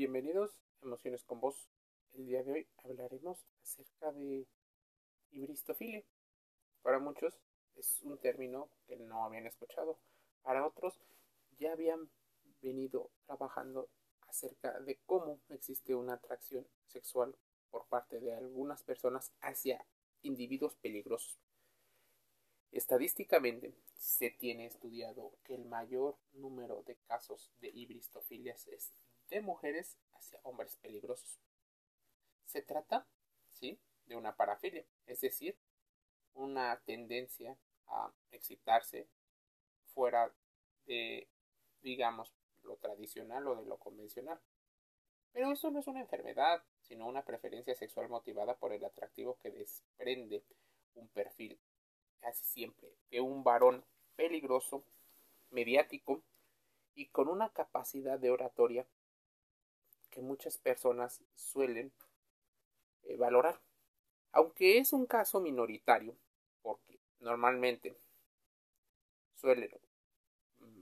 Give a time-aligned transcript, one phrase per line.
[0.00, 1.68] Bienvenidos a Emociones con Vos.
[2.14, 4.46] El día de hoy hablaremos acerca de
[5.30, 6.02] hibristofilia.
[6.80, 7.38] Para muchos
[7.76, 9.98] es un término que no habían escuchado.
[10.40, 10.98] Para otros
[11.58, 12.08] ya habían
[12.62, 13.90] venido trabajando
[14.26, 17.36] acerca de cómo existe una atracción sexual
[17.70, 19.84] por parte de algunas personas hacia
[20.22, 21.38] individuos peligrosos.
[22.72, 28.94] Estadísticamente, se tiene estudiado que el mayor número de casos de hibristofilias es
[29.30, 31.40] de mujeres hacia hombres peligrosos.
[32.46, 33.06] Se trata,
[33.48, 35.56] ¿sí?, de una parafilia, es decir,
[36.34, 39.08] una tendencia a excitarse
[39.94, 40.32] fuera
[40.86, 41.28] de,
[41.80, 44.40] digamos, lo tradicional o de lo convencional.
[45.32, 49.50] Pero eso no es una enfermedad, sino una preferencia sexual motivada por el atractivo que
[49.50, 50.42] desprende
[50.94, 51.60] un perfil
[52.18, 53.84] casi siempre de un varón
[54.16, 54.84] peligroso,
[55.50, 56.22] mediático
[56.94, 58.86] y con una capacidad de oratoria
[60.10, 61.92] que muchas personas suelen
[63.02, 63.60] eh, valorar.
[64.32, 66.16] Aunque es un caso minoritario,
[66.62, 67.96] porque normalmente
[69.34, 69.70] suelen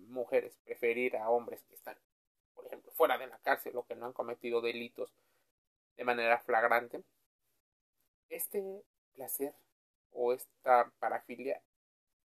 [0.09, 1.97] mujeres preferir a hombres que están,
[2.55, 5.13] por ejemplo, fuera de la cárcel o que no han cometido delitos
[5.97, 7.03] de manera flagrante,
[8.29, 8.63] este
[9.15, 9.55] placer
[10.13, 11.63] o esta parafilia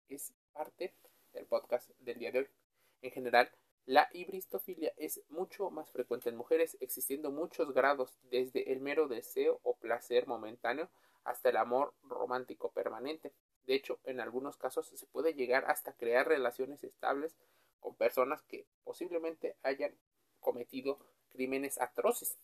[0.07, 0.93] es parte
[1.33, 2.49] del podcast del día de hoy.
[3.01, 3.51] En general,
[3.89, 9.59] la hibristofilia es mucho más frecuente en mujeres, existiendo muchos grados, desde el mero deseo
[9.63, 10.91] o placer momentáneo
[11.23, 13.33] hasta el amor romántico permanente.
[13.65, 17.35] De hecho, en algunos casos se puede llegar hasta crear relaciones estables
[17.79, 19.95] con personas que posiblemente hayan
[20.39, 22.37] cometido crímenes atroces.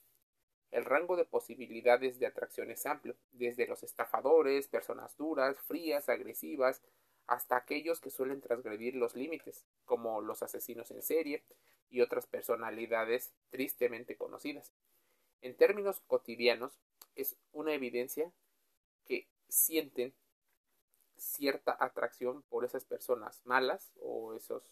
[0.72, 6.82] El rango de posibilidades de atracción es amplio, desde los estafadores, personas duras, frías, agresivas,
[7.28, 11.44] hasta aquellos que suelen transgredir los límites, como los asesinos en serie
[11.90, 14.72] y otras personalidades tristemente conocidas.
[15.42, 16.80] En términos cotidianos,
[17.16, 18.32] es una evidencia
[19.06, 20.14] que sienten
[21.18, 24.64] cierta atracción por esas personas malas o esos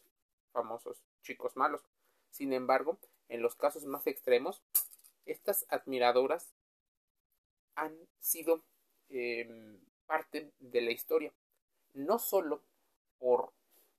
[0.52, 1.82] famosos chicos malos.
[2.30, 3.00] Sin embargo,
[3.30, 4.62] en los casos más extremos,
[5.26, 6.54] estas admiradoras
[7.76, 8.64] han sido
[9.10, 11.34] em, parte de la historia,
[11.94, 12.62] no solo
[13.20, 13.52] por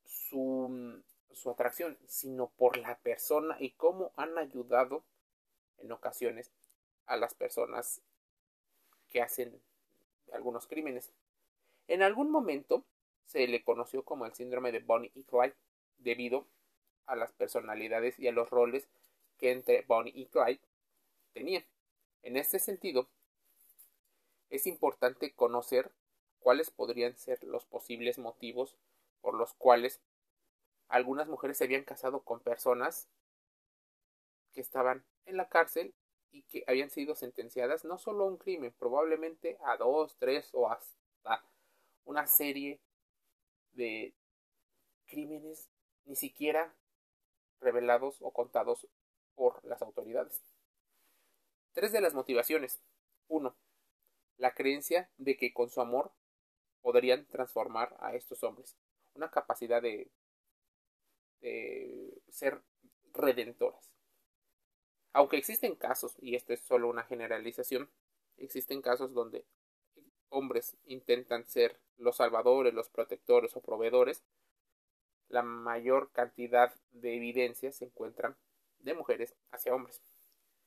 [0.05, 5.05] su, su atracción, sino por la persona y cómo han ayudado
[5.79, 6.51] en ocasiones
[7.07, 8.01] a las personas
[9.09, 9.61] que hacen
[10.33, 11.13] algunos crímenes.
[11.89, 12.85] En algún momento
[13.27, 15.55] se le conoció como el síndrome de Bonnie y Clyde
[15.99, 16.47] debido
[17.07, 18.89] a las personalidades y a los roles
[19.39, 20.61] que entre Bonnie y Clyde
[21.33, 21.65] tenían.
[22.23, 23.09] En este sentido,
[24.51, 25.91] es importante conocer
[26.45, 28.77] cuáles podrían ser los posibles motivos
[29.23, 30.03] por los cuales
[30.89, 33.09] algunas mujeres se habían casado con personas
[34.53, 35.95] que estaban en la cárcel
[36.33, 40.71] y que habían sido sentenciadas no solo a un crimen, probablemente a dos, tres o
[40.71, 41.43] hasta
[42.05, 42.79] una serie
[43.73, 44.13] de
[45.07, 45.71] crímenes
[46.05, 46.75] ni siquiera
[47.59, 48.87] revelados o contados
[49.35, 50.43] por las autoridades.
[51.73, 52.83] Tres de las motivaciones.
[53.29, 53.57] Uno,
[54.37, 56.13] la creencia de que con su amor
[56.85, 58.77] podrían transformar a estos hombres.
[59.15, 60.11] Una capacidad de,
[62.29, 62.61] ser
[63.15, 63.91] redentoras.
[65.15, 67.89] Aunque existen casos, y esto es solo una generalización,
[68.37, 69.47] existen casos donde
[70.29, 74.23] hombres intentan ser los salvadores, los protectores o proveedores,
[75.29, 78.37] la mayor cantidad de evidencias se encuentran
[78.81, 80.03] de mujeres hacia hombres.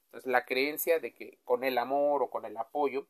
[0.05, 3.07] Entonces, la creencia de que con el amor o con el apoyo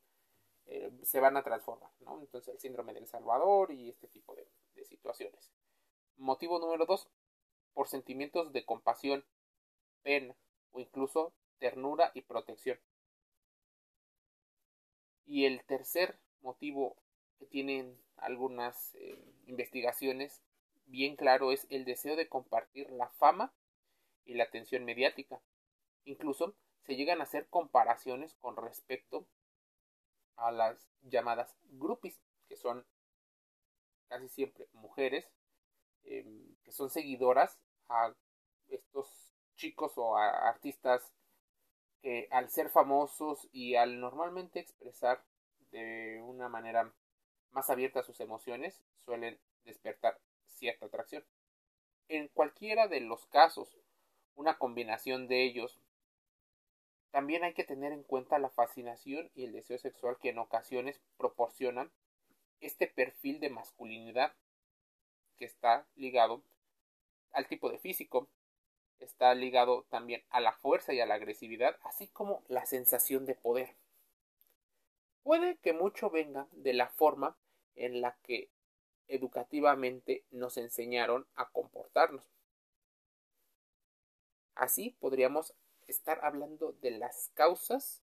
[0.69, 2.19] eh, se van a transformar, ¿no?
[2.19, 4.47] Entonces, el síndrome del Salvador y este tipo de,
[4.85, 5.51] situaciones.
[6.17, 7.09] Motivo número dos,
[7.73, 9.25] por sentimientos de compasión,
[10.01, 10.35] pena
[10.71, 12.79] o incluso ternura y protección.
[15.25, 16.95] Y el tercer motivo
[17.37, 20.41] que tienen algunas eh, investigaciones
[20.85, 23.53] bien claro es el deseo de compartir la fama
[24.25, 25.41] y la atención mediática.
[26.05, 29.25] Incluso se llegan a hacer comparaciones con respecto
[30.37, 32.85] a las llamadas groupies, que son
[34.07, 35.29] casi siempre mujeres
[36.03, 38.13] em, que son seguidoras a
[38.69, 41.11] estos chicos o a artistas
[42.01, 45.23] que al ser famosos y al normalmente expresar
[45.71, 46.93] de una manera
[47.51, 51.25] más abierta sus emociones suelen despertar cierta atracción.
[52.07, 53.77] En cualquiera de los casos,
[54.35, 55.79] una combinación de ellos
[57.11, 61.01] también hay que tener en cuenta la fascinación y el deseo sexual que en ocasiones
[61.17, 61.91] proporcionan
[62.59, 64.33] este perfil de masculinidad
[65.37, 66.43] que está ligado
[67.31, 68.29] al tipo de físico,
[68.99, 73.35] está ligado también a la fuerza y a la agresividad, así como la sensación de
[73.35, 73.75] poder.
[75.23, 77.37] Puede que mucho venga de la forma
[77.75, 78.49] en la que
[79.07, 82.25] educativamente nos enseñaron a comportarnos.
[84.55, 85.53] Así podríamos
[85.87, 88.01] estar hablando de las causas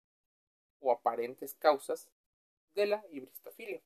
[0.81, 2.09] o aparentes causas
[2.75, 3.83] de la hibristofilia.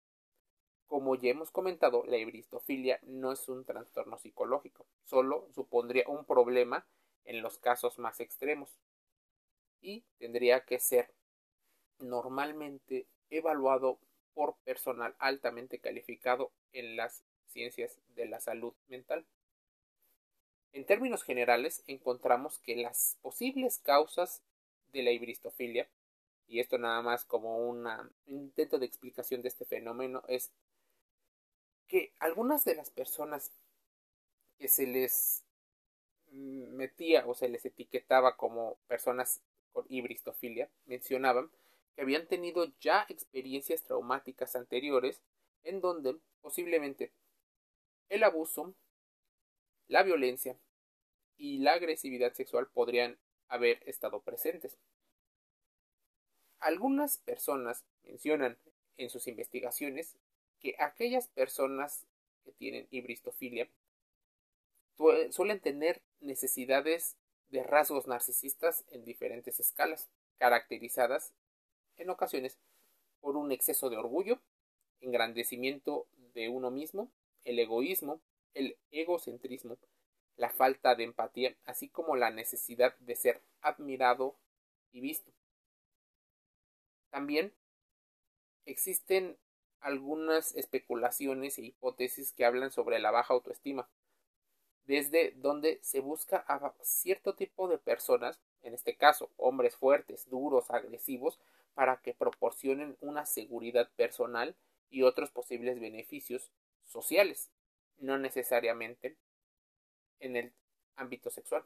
[0.87, 6.87] Como ya hemos comentado, la hibristofilia no es un trastorno psicológico, solo supondría un problema
[7.25, 8.81] en los casos más extremos
[9.81, 11.15] y tendría que ser
[12.01, 13.99] normalmente evaluado
[14.35, 19.25] por personal altamente calificado en las ciencias de la salud mental.
[20.73, 24.43] En términos generales, encontramos que las posibles causas
[24.93, 25.89] de la hibristofilia,
[26.47, 27.89] y esto nada más como un
[28.27, 30.51] intento de explicación de este fenómeno, es
[31.89, 33.51] que algunas de las personas
[34.59, 35.45] que se les
[36.31, 39.41] metía o se les etiquetaba como personas
[39.73, 41.51] con hibristofilia mencionaban
[41.95, 45.21] que habían tenido ya experiencias traumáticas anteriores
[45.65, 47.13] en donde posiblemente
[48.09, 48.75] el abuso,
[49.91, 50.57] la violencia
[51.37, 54.79] y la agresividad sexual podrían haber estado presentes.
[56.61, 58.57] Algunas personas mencionan
[58.99, 60.17] en sus investigaciones
[60.61, 62.07] que aquellas personas
[62.45, 63.69] que tienen hibristofilia
[65.31, 67.17] suelen tener necesidades
[67.49, 70.09] de rasgos narcisistas en diferentes escalas,
[70.39, 71.33] caracterizadas
[71.97, 72.59] en ocasiones
[73.21, 74.41] por un exceso de orgullo,
[75.01, 77.11] engrandecimiento de uno mismo,
[77.45, 78.21] el egoísmo,
[78.55, 79.79] el egocentrismo,
[80.37, 84.37] la falta de empatía, así como la necesidad de ser admirado
[84.93, 85.31] y visto.
[87.11, 87.53] También
[88.65, 89.37] existen
[89.81, 93.89] algunas especulaciones e hipótesis que hablan sobre la baja autoestima,
[94.85, 100.71] desde donde se busca a cierto tipo de personas, en este caso hombres fuertes, duros,
[100.71, 101.39] agresivos,
[101.75, 104.57] para que proporcionen una seguridad personal
[104.91, 106.51] y otros posibles beneficios
[106.85, 107.51] sociales,
[108.01, 109.17] no necesariamente
[110.19, 110.53] en el
[110.97, 111.65] ámbito sexual.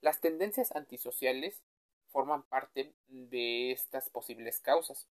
[0.00, 1.62] Las tendencias antisociales
[2.10, 5.06] forman parte de estas posibles causas,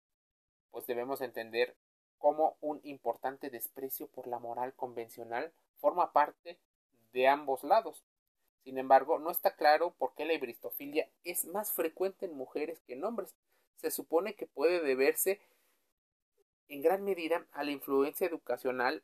[0.70, 1.76] pues debemos entender
[2.18, 6.58] cómo un importante desprecio por la moral convencional forma parte
[7.12, 8.04] de ambos lados.
[8.62, 12.92] Sin embargo, no está claro por qué la hibristofilia es más frecuente en mujeres que
[12.92, 13.34] en hombres.
[13.76, 15.40] Se supone que puede deberse
[16.68, 19.02] en gran medida a la influencia educacional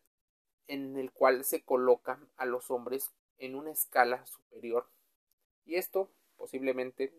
[0.68, 4.88] en el cual se coloca a los hombres en una escala superior.
[5.64, 7.12] Y esto posiblemente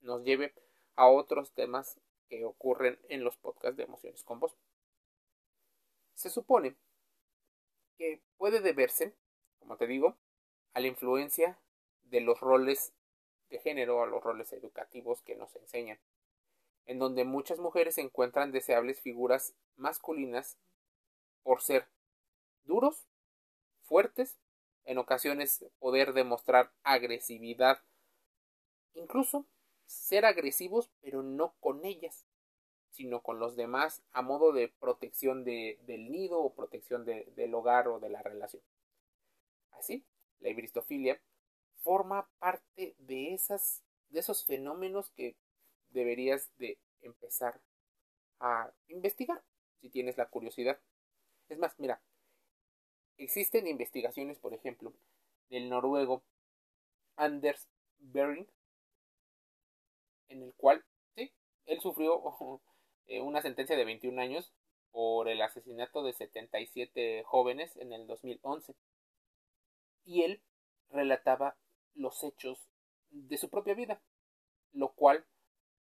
[0.00, 0.54] nos lleve
[0.96, 1.98] a otros temas
[2.28, 4.56] que ocurren en los podcasts de emociones con voz.
[6.14, 6.76] Se supone
[7.96, 9.14] que puede deberse,
[9.58, 10.16] como te digo,
[10.72, 11.58] a la influencia
[12.02, 12.92] de los roles
[13.48, 15.98] de género, a los roles educativos que nos enseñan,
[16.86, 20.58] en donde muchas mujeres encuentran deseables figuras masculinas
[21.42, 21.88] por ser
[22.64, 23.06] duros,
[23.82, 24.38] fuertes,
[24.84, 27.82] en ocasiones poder demostrar agresividad,
[28.94, 29.46] incluso
[29.86, 32.26] ser agresivos, pero no con ellas,
[32.90, 37.88] sino con los demás a modo de protección de, del nido o protección del hogar
[37.88, 38.62] o de la relación.
[39.72, 40.04] Así,
[40.40, 41.20] la hibristofilia
[41.82, 43.82] forma parte de esas
[44.14, 45.36] de esos fenómenos que
[45.90, 47.60] deberías de empezar
[48.38, 49.42] a investigar
[49.80, 50.80] si tienes la curiosidad.
[51.48, 52.00] Es más, mira,
[53.18, 54.92] existen investigaciones, por ejemplo,
[55.50, 56.22] del noruego
[57.16, 57.68] Anders
[57.98, 58.48] Bering,
[60.28, 61.32] en el cual, sí,
[61.66, 62.22] él sufrió
[63.06, 64.52] eh, una sentencia de 21 años
[64.90, 68.74] por el asesinato de 77 jóvenes en el 2011.
[70.04, 70.42] Y él
[70.90, 71.56] relataba
[71.94, 72.68] los hechos
[73.10, 74.00] de su propia vida,
[74.72, 75.26] lo cual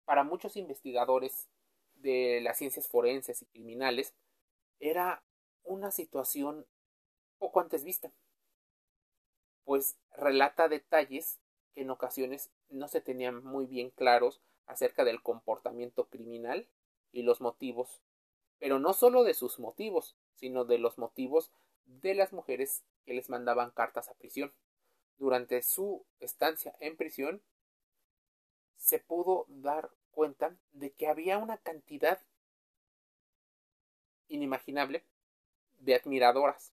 [0.05, 1.47] para muchos investigadores
[1.95, 4.13] de las ciencias forenses y criminales
[4.79, 5.23] era
[5.63, 6.65] una situación
[7.43, 8.09] poco antes vista,
[9.65, 11.41] pues relata detalles
[11.75, 16.69] que en ocasiones no se tenían muy bien claros acerca del comportamiento criminal
[17.11, 18.01] y los motivos,
[18.59, 21.51] pero no solo de sus motivos, sino de los motivos
[21.83, 24.53] de las mujeres que les mandaban cartas a prisión.
[25.17, 27.41] Durante su estancia en prisión,
[28.77, 32.21] se pudo dar cuenta de que había una cantidad
[34.29, 35.03] inimaginable
[35.79, 36.71] de admiradoras.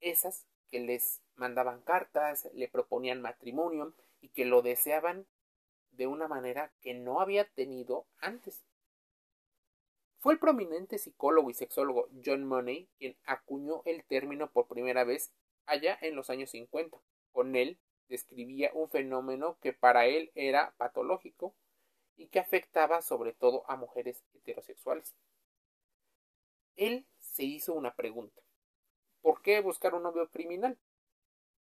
[0.00, 5.26] Esas que les mandaban cartas, le proponían matrimonio y que lo deseaban
[5.92, 8.64] de una manera que no había tenido antes.
[10.18, 15.32] Fue el prominente psicólogo y sexólogo John Money quien acuñó el término por primera vez
[15.66, 16.96] allá en los años 50.
[17.32, 21.54] Con él describía un fenómeno que para él era patológico
[22.16, 25.14] y que afectaba sobre todo a mujeres heterosexuales.
[26.76, 28.42] Él se hizo una pregunta.
[29.26, 30.78] ¿Por qué buscar un novio criminal?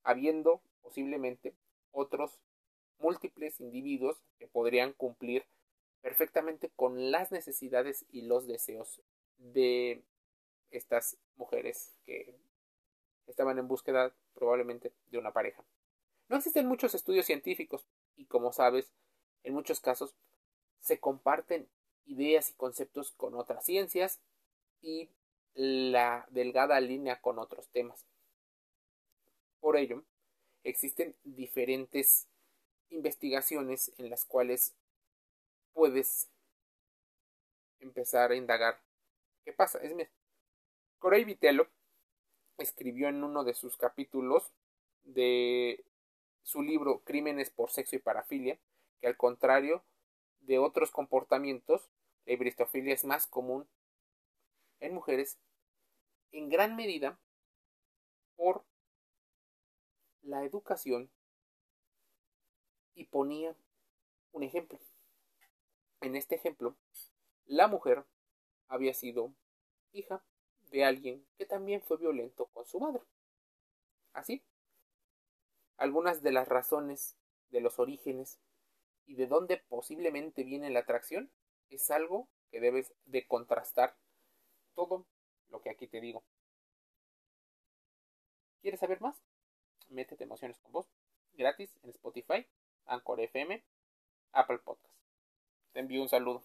[0.05, 1.57] Habiendo posiblemente
[1.91, 2.38] otros
[3.00, 5.45] múltiples individuos que podrían cumplir
[6.00, 9.03] perfectamente con las necesidades y los deseos
[9.38, 10.05] de
[10.71, 12.33] estas mujeres que
[13.27, 15.65] estaban en búsqueda probablemente de una pareja.
[16.29, 18.93] No existen muchos estudios científicos y como sabes,
[19.43, 20.15] en muchos casos
[20.79, 21.69] se comparten
[22.07, 24.21] ideas y conceptos con otras ciencias
[24.81, 25.11] y
[25.59, 28.07] la delgada línea con otros temas.
[29.59, 30.05] Por ello,
[30.62, 32.29] existen diferentes
[32.91, 34.77] investigaciones en las cuales
[35.73, 36.29] puedes
[37.81, 38.79] empezar a indagar
[39.45, 39.81] qué pasa.
[39.83, 40.07] Es más,
[41.00, 41.67] Corey Vitello
[42.59, 44.53] escribió en uno de sus capítulos
[45.03, 45.85] de
[46.45, 48.61] su libro Crímenes por sexo y parafilia
[49.00, 49.83] que al contrario
[50.43, 51.88] de otros comportamientos,
[52.27, 53.67] la hibristofilia es más común
[54.79, 55.37] en mujeres
[56.32, 57.18] en gran medida
[58.37, 58.64] por
[60.23, 61.11] la educación
[62.94, 63.56] y ponía
[64.32, 64.78] un ejemplo.
[66.00, 66.76] En este ejemplo,
[67.47, 68.04] la mujer
[68.68, 69.32] había sido
[69.92, 70.23] hija
[70.70, 73.02] de alguien que también fue violento con su madre.
[74.12, 74.42] Así,
[75.76, 77.16] algunas de las razones
[77.50, 78.38] de los orígenes
[79.06, 81.30] y de dónde posiblemente viene la atracción
[81.70, 83.97] es algo que debes de contrastar
[84.75, 85.06] todo
[85.50, 86.23] lo que aquí te digo.
[88.61, 89.17] ¿Quieres saber más?
[89.88, 90.87] Métete emociones con vos
[91.38, 92.47] gratis en Spotify
[92.87, 93.62] Anchor FM,
[94.33, 94.95] Apple Podcast.
[95.73, 96.43] Te envío un saludo.